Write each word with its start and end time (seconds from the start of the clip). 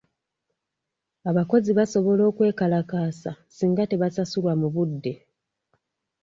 Abakozi 1.29 1.71
basobola 1.79 2.21
okwekalakaasa 2.29 3.31
singa 3.55 3.83
tebasasulwa 3.89 4.53
mu 4.61 4.67
budde. 4.75 5.13